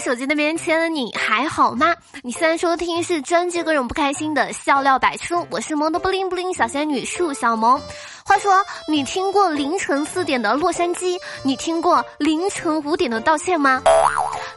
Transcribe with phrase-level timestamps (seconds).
[0.00, 1.94] 手机那边亲爱的你还好吗？
[2.22, 7.78] 你现在收听是专治各种不开心的笑料百出，我是萌的不灵不灵小仙女树小萌。
[8.24, 11.18] 话说，你听过凌晨四点的洛杉矶？
[11.42, 13.82] 你听过凌晨五点的道歉吗？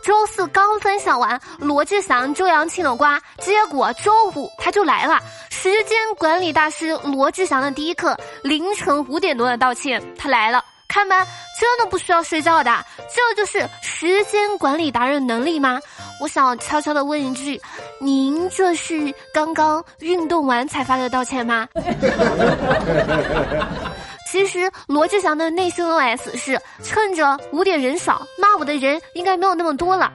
[0.01, 5.19] 周四刚分享完罗志祥、周扬青的瓜，结果周五他就来了。
[5.49, 10.63] 时间管理大师罗志祥的第一课，凌晨五点多的道歉，他来了。
[10.85, 11.25] 看吧，
[11.59, 12.85] 真的不需要睡觉的，
[13.15, 15.79] 这就是时间管理达人能力吗？
[16.19, 17.61] 我想悄悄的问一句，
[17.99, 21.67] 您这是刚刚运动完才发的道歉吗？
[24.31, 30.11] 其实罗志祥的内心 OS 是趁着五点人少，骂我的人应该没有那么多了。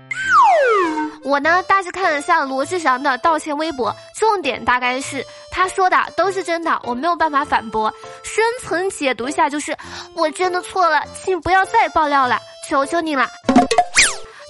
[1.23, 7.93] 我呢，大致看了下罗志祥的道歉微博，重点大概是他说的都是真的，我没有办法反驳。
[8.25, 9.77] 深层解读一下就是，
[10.15, 13.27] 我真的错了，请不要再爆料了，求求你了。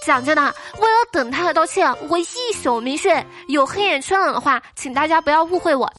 [0.05, 0.43] 讲真的，
[0.79, 3.25] 为了等他的道歉，我一宿没睡。
[3.47, 5.93] 有黑眼圈了的话，请大家不要误会我。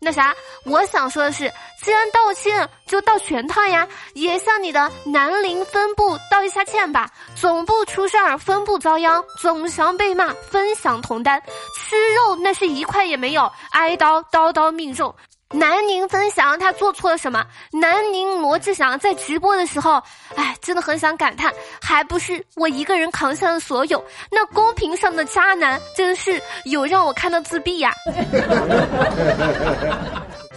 [0.00, 7.08] 那啥，我想说的是，既然道歉，就道全套呀，也向你的南陵分部道一下歉吧。
[7.36, 11.40] 总部出事儿，分部遭殃，总想被骂，分享同担。
[11.78, 15.14] 吃肉那是一块也没有，挨刀刀刀命中。
[15.52, 17.44] 南宁分享他做错了什么？
[17.70, 20.02] 南宁罗志祥在直播的时候，
[20.34, 24.02] 哎，真的很想感叹，还不是我一个人扛下了所有。
[24.30, 27.92] 那公屏上的渣男，真是有让我看到自闭呀。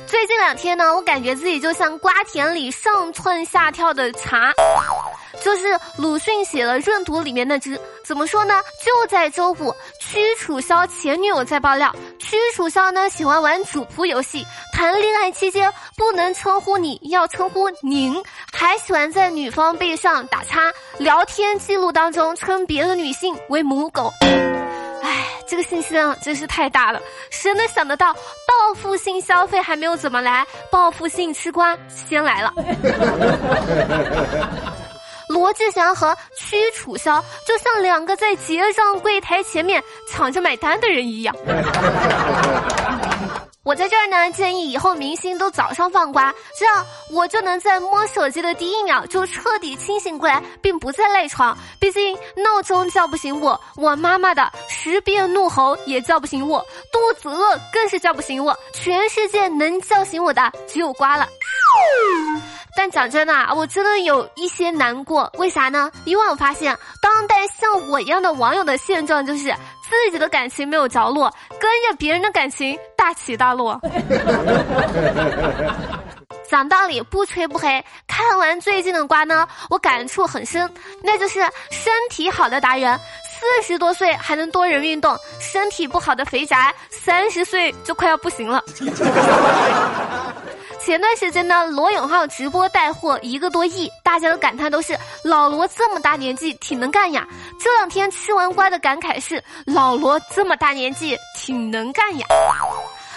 [0.07, 4.53] 最近两天呢，我感觉自己就像瓜田里上蹿下跳的茶。
[5.45, 8.59] 就是鲁迅写了《闰土》里面那只，怎么说呢？
[8.83, 18.19] 就在周五，屈楚萧前女友在爆料，屈楚萧呢喜欢玩主仆游戏，谈恋爱期间不能称呼你，要称呼您，
[18.51, 24.11] 还喜欢在女方背上打叉，聊天记录当中称别的女性为母狗。
[25.03, 32.51] 唉，这个信息量真是太大了，谁能想得到报复性消费还没有怎么来，报复性吃瓜先来了。
[35.45, 41.35] 罗志祥和屈楚萧就像两个在结账柜台前面抢着买单的人一样。
[43.63, 51.55] 我在这儿呢，建议以后明星都早上放瓜，这样我就能在摸手机的第一秒就彻底清醒过来，并不再赖床。
[51.79, 56.59] 毕竟闹钟叫不醒我，我妈妈的十遍怒吼也叫不醒我，
[56.91, 58.57] 肚子饿更是叫不醒我。
[58.73, 61.29] 全世界能叫醒我的只有瓜了。
[62.77, 65.31] 但讲真的，我真的有一些难过。
[65.37, 65.91] 为啥呢？
[66.03, 69.43] 因为我发现，当代像我一样的网友的现状就是
[69.89, 73.79] 自己的感情没有着落，跟着别人的感情大起大落。
[76.47, 77.83] 讲道理，不吹不黑。
[78.07, 80.69] 看完最近的瓜呢，我感触很深，
[81.01, 81.39] 那就是
[81.71, 88.63] 身体好的达人，四十多岁还能多人运动；身体不好的肥宅，三十岁就快要不行了。
[90.85, 97.27] 前段时间呢，罗永浩直播带货一个多亿，大家的感叹都是老罗这么大年纪挺能干呀。
[97.59, 102.27] 这两天吃完瓜的感慨是老罗这么大年纪挺能干呀。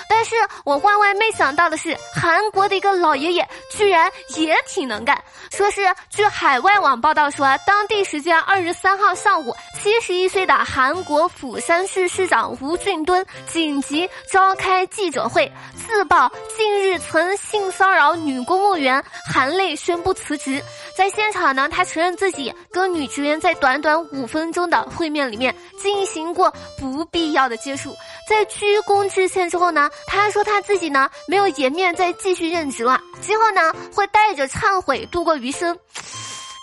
[0.09, 0.34] 但是
[0.65, 3.47] 我万万没想到的是，韩国的一个老爷爷
[3.78, 5.16] 居然也挺能干。
[5.53, 15.50] 说是据海外网报道说，当地时间二十三号上午，七十一岁的韩国釜山市市长吴俊敦紧急召开记者会，
[15.87, 19.03] 自曝近日曾性骚扰女公务员，
[19.33, 20.61] 含泪宣布辞职。
[20.97, 27.94] 在现场呢，他承认自己跟女职员在短短五分钟的会面里面进行过不必要的接触。
[28.28, 35.79] 在鞠躬致歉之后呢，他说他自己呢没有颜面再继续任职了，今后呢会带着忏悔度过余生。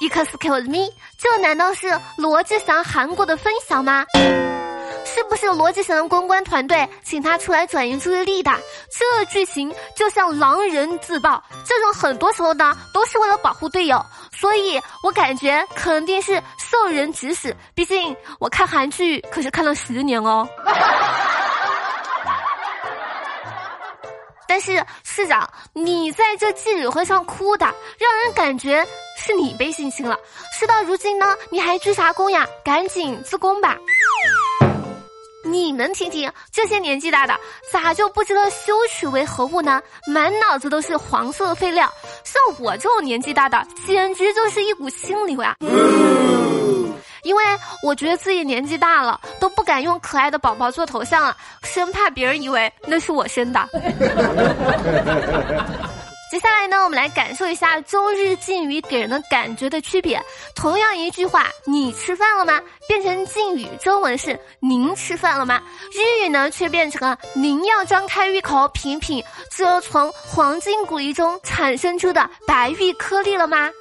[0.02, 4.06] Excuse me，这难道是罗志祥韩国的分享吗？
[5.06, 8.52] 是不是罗志祥的公关团队请他出来转移注意力的？
[8.92, 14.04] 这剧情就像狼人自爆，这种很多时候呢都是为了保护队友，
[14.34, 17.56] 所以我感觉肯定是受人指使。
[17.74, 20.46] 毕竟我看韩剧可是看了十年哦。
[24.56, 27.66] 但是市长，你在这记者会上哭的，
[28.00, 28.88] 让人感觉
[29.18, 30.18] 是你被性侵了。
[30.58, 32.48] 事到如今呢，你还鞠啥躬呀？
[32.64, 33.76] 赶紧自宫吧！
[35.44, 37.38] 你们听听，这些年纪大的
[37.70, 39.82] 咋就不知道羞耻为何物呢？
[40.08, 41.92] 满脑子都是黄色废料。
[42.24, 45.58] 像我这种年纪大的，简直就是一股清流呀！
[47.26, 47.44] 因为
[47.82, 53.68] 我觉得自己年纪大了，都不敢用可爱的宝宝做头像了，生怕别人以为那是我生的。
[56.32, 60.22] 接下来呢，我们来感受一下周日敬语给人的感觉的区别。
[60.54, 62.62] 同样一句话，你吃饭了吗？
[62.88, 65.62] 变成敬语，中文是您吃饭了吗？
[65.94, 73.72] 日语呢，却变成了您要张开玉口品品这从黄金谷粒中产生出的白玉颗粒了吗？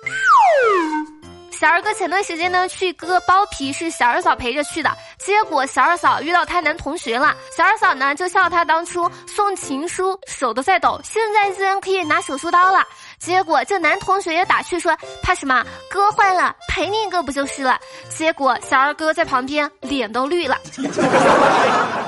[1.58, 4.90] 小二哥前段时间呢去割包皮，是小二嫂陪着去的。
[5.18, 12.84] 结果小二嫂遇到他男同学了，小二嫂呢就笑他当初送情书手都在抖，现在居然可以拿手术刀了。
[13.18, 15.64] 结果这男同学也打趣说：“怕什么？
[15.88, 17.80] 割坏了赔你一个不就是了？”
[18.10, 20.58] 结果小二哥在旁边脸都绿了。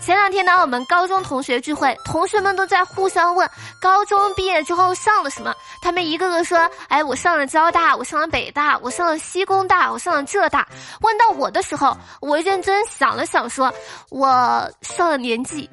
[0.00, 3.48] 前两天呢，我们高中同学聚会，同学们都在互相问
[3.80, 5.54] 高中毕业之后上了什么。
[5.82, 6.58] 他们一个个说
[6.88, 10.66] ：“哎，我上了交大，我上了北大，我上了西工大，我上了浙大。”
[11.02, 13.72] 问到我的时候，我认真想了想，说
[14.10, 15.68] ：“我上了年纪。”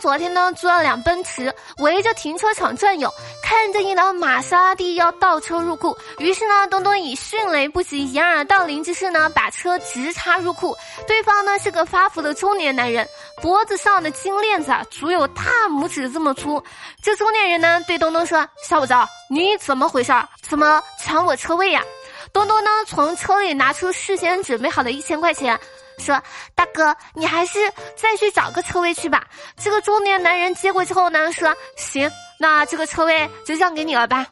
[0.00, 3.12] 昨天呢租了辆奔驰，围着停车场转悠，
[3.42, 10.76] 看着一辆玛莎拉蒂要倒车入库，于是呢东东以迅雷不及掩耳盗铃之势呢把车直插入库。
[11.06, 13.08] 对方呢是个发福的中年男人，
[13.40, 16.62] 脖子上的金链子啊足有大拇指这么粗。
[17.02, 18.94] 这中年人呢对东东说：“小伙子，
[19.30, 20.12] 你怎么回事？
[20.42, 21.82] 怎么抢我车位呀？”
[22.32, 25.58] 东东呢从车里拿出事先准备好的一千块钱。
[25.98, 26.20] 说
[26.54, 27.58] 大哥，你还是
[27.96, 29.24] 再去找个车位去吧。
[29.56, 34.26] 这个中年男人接过之后呢，说行，那这个车位就让给你了吧。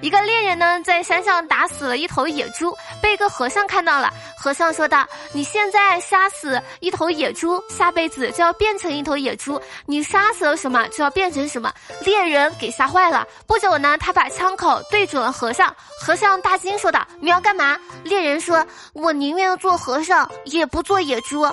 [0.00, 4.12] 一个猎人呢，在山上打死了一头野猪，被一个和尚看到了。
[4.36, 5.04] 和尚说道
[5.34, 9.60] ：“你现在杀死一头野猪，下辈子就要变成一头野猪。
[9.86, 11.72] 你杀死了什么，就要变成什么。”
[12.04, 13.26] 猎人给吓坏了。
[13.46, 15.74] 不久呢，他把枪口对准了和尚。
[16.00, 18.64] 和尚大惊说道：“你要干嘛？”猎人说
[18.94, 21.44] ：“我宁愿做和尚，也不做野猪。”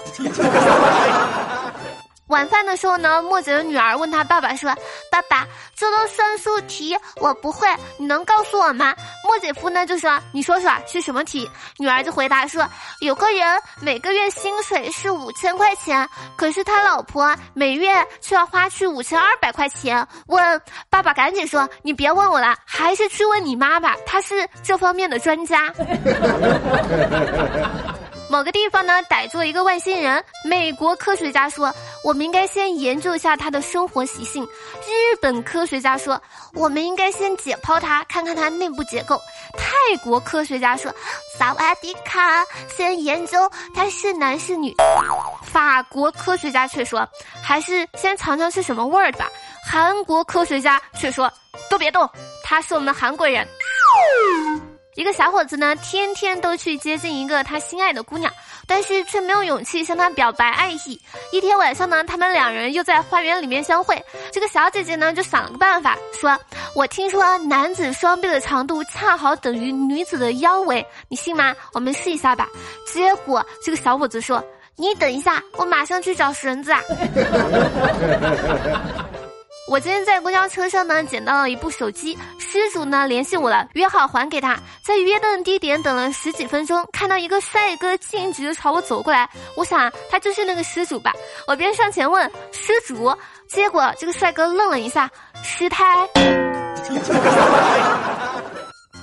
[2.27, 4.73] 晚饭的时候呢，莫姐的女儿问他爸爸说
[5.11, 5.45] ：“爸爸，
[5.75, 7.67] 这道算术题我不会，
[7.97, 12.67] 你能告诉我吗？”莫姐夫呢就说：“你说说是什么题？”女儿就回答说
[13.01, 25.71] ：“有个人每个月薪水是五千块钱，可是他老婆每月却要花去五千二百块钱。”问爸爸赶紧说：“你别问我了，还是去问你妈吧，她是这方面的专家。”
[28.27, 30.23] 某个地方呢，逮住一个外星人。
[30.43, 31.73] 美国科学家说，
[32.03, 34.43] 我们应该先研究一下他的生活习性。
[34.43, 36.19] 日本科学家说，
[36.53, 39.21] 我们应该先解剖他，看看他内部结构。
[39.57, 40.91] 泰国科学家说，
[41.37, 42.43] 萨瓦迪卡，
[42.75, 44.75] 先研究他是男是女。
[45.43, 47.07] 法国科学家却说，
[47.43, 49.29] 还是先尝尝是什么味儿吧。
[49.63, 51.31] 韩国科学家却说，
[51.69, 52.09] 都别动，
[52.43, 53.47] 他是我们韩国人。
[54.95, 58.31] 一个小伙子呢，天天都去接近一个他心爱的姑娘，
[58.65, 60.99] 但是却没有勇气向她表白爱意。
[61.33, 64.01] 一天晚上呢，他们两人又在花园里面相会。
[64.31, 66.39] 这个小姐姐呢，就想了个办法，说
[66.73, 71.53] ：“我听说男子双臂的长度恰好等于女子的腰围，你信吗？
[71.73, 72.47] 我们试一下吧。”
[72.87, 74.41] 结果这个小伙子说
[74.77, 76.81] ：“你等一下，我马上去找绳子啊。
[79.67, 84.55] ”我今天在公交车上呢，捡到了一部手机，失主呢联系我了，约好还给他。
[84.83, 89.27] 在约定地点等了十几分钟，看到一个帅哥径直朝我走过来，
[89.57, 91.11] 我想他就是那个失主吧。
[91.47, 93.11] 我便上前问失主，
[93.47, 95.09] 结果这个帅哥愣了一下，
[95.43, 95.83] 失态。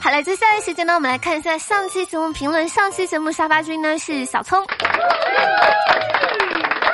[0.01, 2.69] 好了，接下来时间呢，我们来看一下上期节目评论。
[2.69, 4.65] 上期节目沙发君呢是小聪。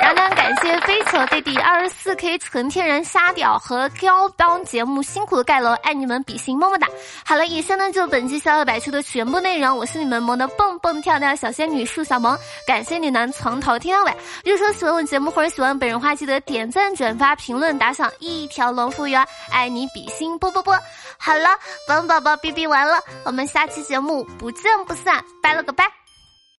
[0.09, 6.87] 然后呢，感谢飞球弟弟二十四 K 纯天然沙雕和高帮节目辛苦的盖楼，爱你们比心么么哒！
[7.23, 12.35] 好了，以上呢就本期小乐百出的全部内容，我是你们萌的蹦蹦跳跳小仙女树小萌，
[12.65, 14.11] 感谢你能从头听到尾。
[14.43, 20.75] 如果说喜欢我节目或者喜欢本人话，记得点赞、转发、评论、打赏，一条龙服务员，爱你比心啵啵啵！
[21.19, 21.49] 好了，
[21.87, 25.98] 本宝宝哔哔完了，我们下期节目不见不散，拜了个拜。